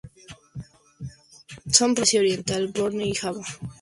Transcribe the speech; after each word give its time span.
Son 1.69 1.93
propios 1.93 1.95
de 1.95 2.01
Asia 2.01 2.19
oriental, 2.21 2.69
Borneo 2.75 3.05
y 3.05 3.13
Java. 3.13 3.43